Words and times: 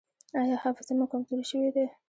ایا 0.39 0.55
حافظه 0.63 0.93
مو 0.97 1.05
کمزورې 1.11 1.45
شوې 1.51 1.69
ده؟ 1.75 1.85